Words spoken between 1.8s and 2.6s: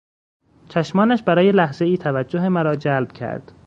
توجه